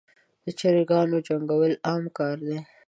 [0.43, 2.57] دچراګانو جنګول عام کار دی.